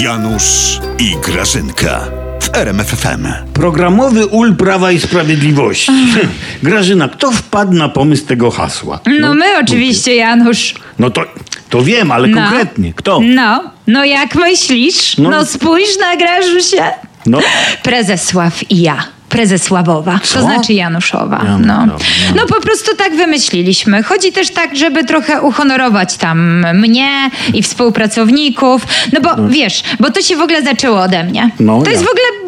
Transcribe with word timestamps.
Janusz 0.00 0.80
i 0.98 1.16
Grażynka 1.24 2.00
w 2.40 2.56
RMFFM. 2.56 3.26
Programowy 3.54 4.26
ul 4.26 4.56
Prawa 4.56 4.92
i 4.92 5.00
Sprawiedliwości. 5.00 5.92
Grażyna, 6.62 7.08
kto 7.08 7.30
wpadł 7.30 7.72
na 7.72 7.88
pomysł 7.88 8.26
tego 8.26 8.50
hasła? 8.50 9.00
No, 9.20 9.34
my 9.34 9.44
oczywiście, 9.62 10.14
Janusz. 10.14 10.74
No 10.98 11.10
to, 11.10 11.22
to 11.70 11.82
wiem, 11.82 12.12
ale 12.12 12.28
No. 12.28 12.36
konkretnie. 12.42 12.92
Kto? 12.96 13.20
No, 13.22 13.70
no 13.86 14.04
jak 14.04 14.34
myślisz? 14.34 15.18
No. 15.18 15.30
No, 15.30 15.44
spójrz 15.46 15.98
na 16.00 16.16
Grażusię. 16.16 16.84
No. 17.26 17.38
Prezesław 17.82 18.70
i 18.70 18.82
ja. 18.82 19.04
Prezesławowa, 19.32 20.20
Co? 20.22 20.34
to 20.34 20.44
znaczy 20.44 20.72
Januszowa. 20.72 21.44
No. 21.44 21.58
no. 21.86 21.96
no 22.36 22.46
po 22.46 22.60
prostu 22.60 22.96
tak 22.96 23.16
wymyśliliśmy. 23.16 24.02
Chodzi 24.02 24.32
też 24.32 24.50
tak, 24.50 24.76
żeby 24.76 25.04
trochę 25.04 25.40
uhonorować 25.40 26.16
tam 26.16 26.66
mnie 26.74 27.30
i 27.54 27.62
współpracowników. 27.62 28.86
No 29.12 29.20
bo 29.20 29.48
wiesz, 29.48 29.82
bo 30.00 30.10
to 30.10 30.22
się 30.22 30.36
w 30.36 30.40
ogóle 30.40 30.62
zaczęło 30.62 31.00
ode 31.00 31.24
mnie. 31.24 31.50
No, 31.60 31.82
to 31.82 31.90
jest 31.90 32.02
w 32.02 32.08
ogóle, 32.08 32.41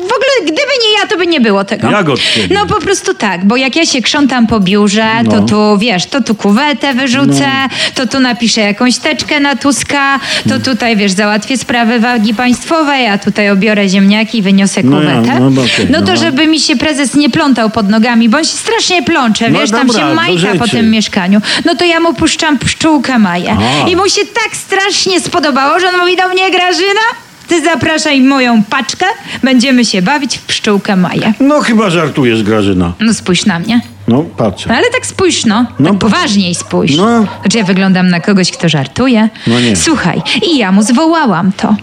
gdyby 0.44 0.60
nie 0.84 1.00
ja, 1.00 1.06
to 1.08 1.16
by 1.16 1.26
nie 1.26 1.40
było 1.40 1.64
tego. 1.64 1.90
Jak 1.90 2.08
od 2.08 2.20
ciebie? 2.20 2.54
No 2.54 2.66
po 2.66 2.80
prostu 2.80 3.14
tak, 3.14 3.44
bo 3.44 3.56
jak 3.56 3.76
ja 3.76 3.86
się 3.86 4.02
krzątam 4.02 4.46
po 4.46 4.60
biurze, 4.60 5.06
to 5.30 5.40
No. 5.40 5.46
tu 5.46 5.78
wiesz, 5.78 6.06
to 6.06 6.20
tu 6.22 6.34
kuwetę 6.34 6.94
wyrzucę, 6.94 7.48
to 7.94 8.06
tu 8.06 8.20
napiszę 8.20 8.60
jakąś 8.60 8.98
teczkę 8.98 9.40
na 9.40 9.56
Tuska, 9.56 10.20
to 10.48 10.60
tutaj 10.60 10.96
wiesz, 10.96 11.12
załatwię 11.12 11.56
sprawy 11.58 12.00
wagi 12.00 12.34
państwowej, 12.34 13.06
a 13.08 13.18
tutaj 13.18 13.50
obiorę 13.50 13.88
ziemniaki 13.88 14.38
i 14.38 14.42
wyniosę 14.42 14.80
No 14.82 15.02
ja, 15.02 15.10
kuwetę. 15.16 15.40
no 15.40 15.62
okej, 15.62 15.86
no 15.90 15.98
to 16.02 16.12
no. 16.12 16.16
żeby 16.16 16.46
mi 16.46 16.60
się 16.60 16.76
prezes 16.76 17.14
nie 17.14 17.30
plątał 17.30 17.70
pod 17.70 17.88
nogami, 17.88 18.28
bo 18.28 18.38
on 18.38 18.45
się 18.45 18.50
strasznie 18.56 19.02
plącze, 19.02 19.50
No 19.50 19.60
wiesz, 19.60 19.70
tam 19.70 19.86
dobra, 19.86 20.08
się 20.08 20.14
majta 20.14 20.54
po 20.58 20.68
tym 20.68 20.90
mieszkaniu. 20.90 21.40
No 21.64 21.74
to 21.74 21.84
ja 21.84 22.00
mu 22.00 22.14
puszczam 22.14 22.58
pszczółkę 22.58 23.18
Maję. 23.18 23.56
A. 23.84 23.88
I 23.88 23.96
mu 23.96 24.08
się 24.08 24.20
tak 24.45 24.56
strasznie 24.56 25.20
spodobało, 25.20 25.80
że 25.80 25.88
on 25.88 25.96
mówi 26.00 26.16
do 26.16 26.28
mnie, 26.28 26.50
Grażyna, 26.50 27.00
ty 27.48 27.64
zapraszaj 27.64 28.20
moją 28.20 28.62
paczkę, 28.62 29.06
będziemy 29.42 29.84
się 29.84 30.02
bawić 30.02 30.38
w 30.38 30.42
pszczółkę 30.42 30.96
Maję. 30.96 31.32
No 31.40 31.60
chyba 31.60 31.90
żartujesz, 31.90 32.42
Grażyna. 32.42 32.92
No 33.01 33.14
spójrz 33.14 33.46
na 33.46 33.59
mnie. 33.59 33.80
No, 34.09 34.23
patrzę. 34.36 34.68
No 34.68 34.74
ale 34.74 34.90
tak 34.90 35.06
spójrz, 35.06 35.45
no. 35.45 35.66
No. 35.78 35.90
Tak 35.90 35.98
poważniej 35.98 36.54
spójrz. 36.54 36.96
No. 36.96 37.26
Znaczy 37.40 37.59
ja 37.59 37.64
wyglądam 37.64 38.09
na 38.09 38.20
kogoś, 38.20 38.51
kto 38.51 38.68
żartuje. 38.68 39.28
No 39.46 39.60
nie. 39.60 39.76
Słuchaj, 39.76 40.23
i 40.52 40.59
ja 40.59 40.73
mu 40.73 40.82
zwołałam 40.82 41.52
to. 41.52 41.76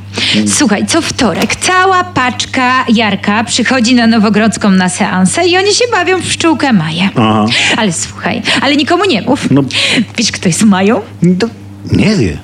Słuchaj, 0.48 0.86
co 0.88 1.02
wtorek 1.02 1.56
cała 1.56 2.04
paczka 2.04 2.86
Jarka 2.90 3.44
przychodzi 3.44 3.96
na 3.96 4.08
Nowogrodzką 4.08 4.72
na 4.72 4.90
seansę 4.90 5.48
i 5.48 5.58
oni 5.58 5.74
się 5.74 5.86
bawią 5.92 6.20
w 6.20 6.24
pszczółkę 6.28 6.74
Maję. 6.74 7.10
Aha. 7.16 7.46
Ale 7.78 7.94
słuchaj, 7.94 8.42
ale 8.62 8.76
nikomu 8.76 9.06
nie 9.06 9.22
mów. 9.22 9.52
No. 9.52 9.64
Wiesz, 10.18 10.32
kto 10.32 10.50
jest 10.50 10.64
Mają? 10.64 11.02
To 11.40 11.48
nie 11.92 12.16
wie. 12.16 12.38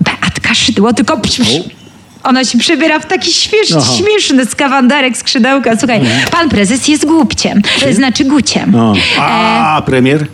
Beatka 0.00 0.54
Szydło, 0.54 0.92
tylko 0.92 1.16
psz, 1.16 1.36
psz. 1.38 1.77
Ona 2.28 2.44
się 2.44 2.58
przebiera 2.58 2.98
w 3.00 3.06
taki 3.06 3.32
śmiesz, 3.32 3.68
Aha. 3.72 3.80
Mhm. 3.80 3.98
śmieszny 3.98 4.46
skawandarek, 4.46 5.16
skrzydełka. 5.16 5.76
Słuchaj, 5.78 6.00
pan 6.30 6.48
prezes 6.48 6.88
jest 6.88 7.06
głupciem, 7.06 7.62
znaczy 7.92 8.24
guciem. 8.24 8.70
No. 8.72 8.92
E, 9.18 9.20
A, 9.22 9.82
premier? 9.86 10.26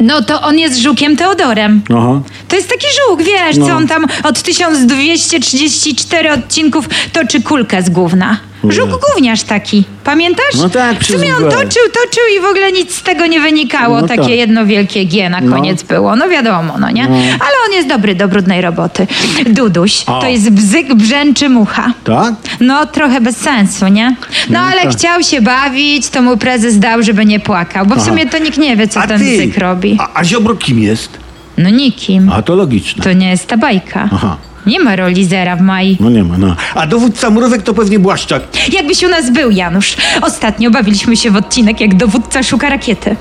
No 0.00 0.22
to 0.22 0.42
on 0.42 0.58
jest 0.58 0.78
żukiem 0.78 1.16
Teodorem. 1.16 1.82
Aha. 1.98 2.20
To 2.48 2.56
jest 2.56 2.68
taki 2.68 2.86
żuk, 3.08 3.22
wiesz, 3.22 3.56
No. 3.56 3.66
co 3.66 3.76
on 3.76 3.86
tam 3.88 4.06
od 4.24 4.42
1234 4.42 6.32
odcinków 6.32 6.88
toczy 7.12 7.42
kulkę 7.42 7.82
z 7.82 7.90
gówna. 7.90 8.36
Żuk 8.68 8.90
gówniarz 8.90 9.42
taki, 9.42 9.84
pamiętasz? 10.04 10.54
No 10.58 10.68
tak, 10.70 10.98
W 11.00 11.06
sumie 11.06 11.36
on 11.36 11.42
toczył, 11.44 11.82
toczył 11.92 12.22
i 12.36 12.40
w 12.40 12.44
ogóle 12.44 12.72
nic 12.72 12.94
z 12.94 13.02
tego 13.02 13.26
nie 13.26 13.40
wynikało. 13.40 14.00
No 14.00 14.08
Takie 14.08 14.22
tak. 14.22 14.30
jedno 14.30 14.66
wielkie 14.66 15.06
G 15.06 15.30
na 15.30 15.40
No. 15.40 15.56
koniec 15.56 15.82
było. 15.82 16.16
No 16.16 16.28
wiadomo, 16.28 16.74
no 16.78 16.90
nie? 16.90 17.04
Ale 17.40 17.52
on 17.68 17.72
jest 17.72 17.88
dobry 17.88 18.14
do 18.14 18.28
brudnej 18.28 18.60
roboty. 18.60 19.06
Duduś, 19.46 20.02
O. 20.06 20.20
to 20.20 20.26
jest 20.28 20.50
bzyk, 20.50 20.94
brzęczy 20.94 21.48
mucha. 21.48 21.92
Tak? 22.04 22.34
No, 22.60 22.86
trochę 22.86 23.20
bez 23.20 23.36
sensu, 23.36 23.88
nie? 23.88 24.16
No, 24.50 24.58
ale 24.60 24.82
tak. 24.82 24.92
chciał 24.92 25.22
się 25.22 25.40
bawić, 25.40 26.08
to 26.08 26.22
mu 26.22 26.36
prezes 26.36 26.78
dał, 26.78 27.02
żeby 27.02 27.24
nie 27.26 27.40
płakał. 27.40 27.86
Bo 27.86 27.94
w 27.96 28.02
sumie 28.02 28.26
to 28.26 28.38
nikt 28.38 28.58
nie 28.58 28.76
wie, 28.76 28.88
co 28.88 29.00
ten 29.06 29.20
bzyk 29.20 29.58
robi. 29.58 29.96
A, 30.00 30.20
a 30.20 30.24
Ziobro 30.24 30.54
kim 30.56 30.78
jest? 30.78 31.18
No 31.58 31.70
nikim. 31.70 32.32
A 32.32 32.42
to 32.42 32.54
logiczne. 32.54 33.04
To 33.04 33.12
nie 33.12 33.30
jest 33.30 33.46
ta 33.46 33.56
bajka. 33.56 34.08
Aha. 34.12 34.36
Nie 34.66 34.80
ma 34.80 34.96
roli 34.96 35.24
zera 35.24 35.56
w 35.56 35.60
Mai. 35.60 35.96
No 36.00 36.10
nie 36.10 36.24
ma, 36.24 36.38
no. 36.38 36.56
A 36.74 36.86
dowódca 36.86 37.30
murówek 37.30 37.62
to 37.62 37.74
pewnie 37.74 37.98
Błaszczak. 37.98 38.42
Jakbyś 38.72 39.02
u 39.02 39.08
nas 39.08 39.30
był, 39.30 39.50
Janusz. 39.50 39.96
Ostatnio 40.22 40.70
bawiliśmy 40.70 41.16
się 41.16 41.30
w 41.30 41.36
odcinek, 41.36 41.80
jak 41.80 41.94
dowódca 41.94 42.42
szuka 42.42 42.68
rakiety. 42.70 43.16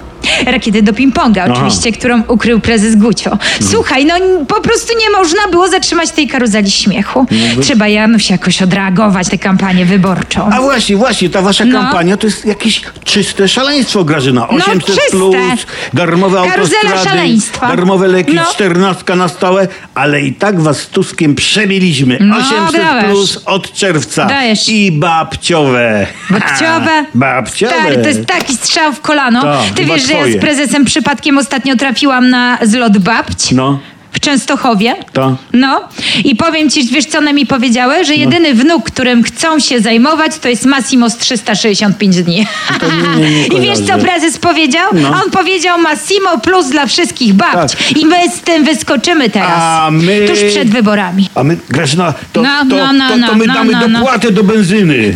Rakiety 0.45 0.81
do 0.81 0.91
ping-ponga, 0.93 1.51
oczywiście, 1.51 1.91
którą 1.91 2.21
ukrył 2.27 2.59
prezes 2.59 2.95
Gucio. 2.95 3.37
Słuchaj, 3.71 4.05
no 4.05 4.15
po 4.47 4.61
prostu 4.61 4.93
nie 4.99 5.09
można 5.17 5.47
było 5.51 5.67
zatrzymać 5.67 6.11
tej 6.11 6.27
karuzeli 6.27 6.71
śmiechu. 6.71 7.25
Trzeba, 7.61 7.87
Janusz, 7.87 8.29
jakoś 8.29 8.61
odreagować 8.61 9.29
tę 9.29 9.37
kampanię 9.37 9.85
wyborczą. 9.85 10.49
A 10.53 10.61
właśnie, 10.61 10.97
właśnie, 10.97 11.29
ta 11.29 11.41
wasza 11.41 11.65
No. 11.65 11.81
kampania 11.81 12.17
to 12.17 12.27
jest 12.27 12.45
jakieś 12.45 12.81
czyste 13.03 13.47
szaleństwo, 13.47 14.03
Grażyna. 14.03 14.47
800 14.47 14.85
czyste. 14.85 15.01
plus, 15.11 15.35
darmowe 15.93 16.37
Karuzela 16.49 16.81
autostrady, 16.81 17.09
szaleństwa. 17.09 17.67
darmowe 17.67 18.07
leki, 18.07 18.33
No. 18.33 18.45
14 18.53 19.15
na 19.15 19.27
stałe, 19.27 19.67
ale 19.95 20.21
i 20.21 20.33
tak 20.33 20.61
was 20.61 20.77
z 20.81 20.87
Tuskiem 20.87 21.35
przemieliśmy. 21.35 22.17
No, 22.21 22.35
800 22.37 22.71
grałeś. 22.75 23.05
plus 23.05 23.39
od 23.45 23.73
czerwca. 23.73 24.25
Dajesz. 24.25 24.69
I 24.69 24.91
babciowe. 24.91 26.07
Babciowe? 26.29 27.05
babciowe. 27.15 27.73
Stary, 27.79 27.97
to 27.97 28.07
jest 28.07 28.25
taki 28.25 28.55
strzał 28.55 28.93
w 28.93 29.01
kolano. 29.01 29.41
Tak, 29.41 29.59
Ty 29.75 29.85
wiesz, 29.85 30.08
że 30.09 30.13
ja 30.29 30.37
z 30.37 30.41
prezesem 30.41 30.85
przypadkiem 30.85 31.37
ostatnio 31.37 31.75
trafiłam 31.75 32.29
na 32.29 32.57
zlot 32.61 32.97
babć 32.97 33.51
No, 33.51 33.79
w 34.11 34.19
Częstochowie. 34.19 34.95
to. 35.13 35.37
No 35.53 35.81
i 36.23 36.35
powiem 36.35 36.69
ci, 36.69 36.83
wiesz 36.87 37.05
co 37.05 37.17
one 37.17 37.33
mi 37.33 37.45
powiedziały? 37.45 38.05
Że 38.05 38.15
jedyny 38.15 38.53
wnuk, 38.53 38.85
którym 38.91 39.23
chcą 39.23 39.59
się 39.59 39.79
zajmować, 39.79 40.31
to 40.39 40.49
jest 40.49 40.65
Massimo 40.65 41.09
z 41.09 41.17
365 41.17 42.23
dni. 42.23 42.47
nie- 43.17 43.21
nie- 43.21 43.31
nie 43.31 43.45
I 43.57 43.61
wiesz 43.61 43.79
co 43.79 43.97
prezes 43.97 44.37
powiedział? 44.37 44.89
No. 44.93 45.09
On 45.25 45.31
powiedział 45.31 45.79
Massimo 45.81 46.37
plus 46.37 46.69
dla 46.69 46.85
wszystkich 46.85 47.33
babć. 47.33 47.71
Tak. 47.75 47.97
I 47.97 48.05
my 48.05 48.15
z 48.37 48.41
tym 48.41 48.63
wyskoczymy 48.65 49.29
teraz. 49.29 49.51
A 49.59 49.89
my- 49.91 50.27
Tuż 50.27 50.39
przed 50.51 50.69
wyborami. 50.69 51.29
A 51.35 51.43
my, 51.43 51.57
Grażyna, 51.69 52.13
to, 52.33 52.41
No, 52.41 52.49
to, 52.59 52.65
no, 52.65 52.93
no, 52.93 53.09
to, 53.09 53.27
to 53.31 53.35
my 53.35 53.45
no, 53.47 53.53
damy 53.53 53.71
no, 53.71 53.87
no. 53.87 53.99
dopłatę 53.99 54.31
do 54.31 54.43
benzyny. 54.43 55.15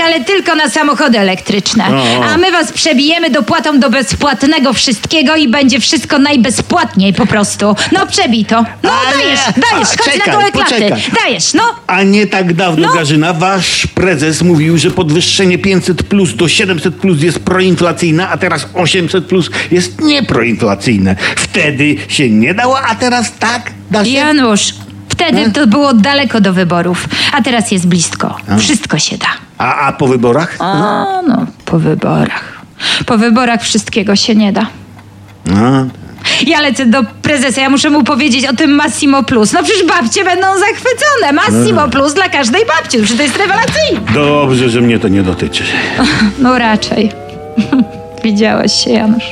Tak, 0.00 0.06
ale 0.08 0.24
tylko 0.24 0.54
na 0.54 0.68
samochody 0.68 1.18
elektryczne. 1.18 1.84
O, 1.88 2.20
o. 2.20 2.24
A 2.24 2.36
my 2.36 2.52
was 2.52 2.72
przebijemy 2.72 3.30
dopłatą 3.30 3.80
do 3.80 3.90
bezpłatnego 3.90 4.72
wszystkiego 4.72 5.36
i 5.36 5.48
będzie 5.48 5.80
wszystko 5.80 6.18
najbezpłatniej 6.18 7.12
po 7.14 7.26
prostu. 7.26 7.76
No 7.92 8.06
przebij 8.06 8.44
to. 8.44 8.64
No 8.82 8.90
Ale- 8.92 9.12
dajesz, 9.22 9.40
dajesz, 9.70 9.88
a, 9.94 10.02
chodź 10.02 10.12
czekaj, 10.14 10.18
na 10.26 10.32
gołe 10.32 10.50
klaty. 10.52 10.74
poczekaj. 10.74 11.02
Dajesz, 11.24 11.54
no. 11.54 11.62
A 11.86 12.02
nie 12.02 12.26
tak 12.26 12.52
dawno, 12.54 12.86
No. 12.86 12.92
Grażyna, 12.92 13.32
wasz 13.32 13.86
prezes 13.86 14.42
mówił, 14.42 14.78
że 14.78 14.90
podwyższenie 14.90 15.58
500 15.58 16.02
plus 16.02 16.34
do 16.34 16.48
700 16.48 16.94
plus 16.94 17.22
jest 17.22 17.38
proinflacyjne, 17.38 18.28
a 18.28 18.36
teraz 18.36 18.66
800 18.74 19.26
plus 19.26 19.50
jest 19.70 20.00
nieproinflacyjne. 20.00 21.16
Wtedy 21.36 21.96
się 22.08 22.30
nie 22.30 22.54
dało, 22.54 22.80
a 22.80 22.94
teraz 22.94 23.32
tak 23.38 23.70
da 23.90 24.04
się. 24.04 24.10
Janusz, 24.10 24.74
wtedy 25.08 25.50
to 25.50 25.66
było 25.66 25.94
daleko 25.94 26.40
do 26.40 26.52
wyborów, 26.52 27.08
a 27.32 27.42
teraz 27.42 27.70
jest 27.70 27.86
blisko. 27.86 28.36
Wszystko 28.58 28.98
się 28.98 29.18
da. 29.18 29.49
A, 29.60 29.86
a 29.86 29.92
po 29.92 30.06
wyborach? 30.08 30.56
A 30.58 31.22
no, 31.28 31.46
po 31.64 31.78
wyborach. 31.78 32.60
Po 33.06 33.18
wyborach 33.18 33.62
wszystkiego 33.62 34.16
się 34.16 34.34
nie 34.34 34.52
da. 34.52 34.66
No. 35.46 35.86
Ja 36.46 36.60
lecę 36.60 36.86
do 36.86 37.02
prezesa, 37.22 37.60
ja 37.60 37.70
muszę 37.70 37.90
mu 37.90 38.04
powiedzieć 38.04 38.46
o 38.46 38.52
tym 38.56 38.70
Massimo 38.74 39.22
Plus. 39.22 39.52
No 39.52 39.62
przecież 39.62 39.86
babcie 39.86 40.24
będą 40.24 40.46
zachwycone. 40.58 41.32
Massimo 41.32 41.88
Plus 41.88 42.14
dla 42.14 42.28
każdej 42.28 42.62
babci. 42.66 42.98
Przecież 42.98 43.16
to 43.16 43.22
jest 43.22 43.36
rewelacyjne. 43.38 44.00
Dobrze, 44.14 44.68
że 44.70 44.80
mnie 44.80 44.98
to 44.98 45.08
nie 45.08 45.22
dotyczy. 45.22 45.64
No 46.38 46.58
raczej. 46.58 47.12
Widziałeś 48.24 48.72
się, 48.84 48.90
Janusz. 48.90 49.24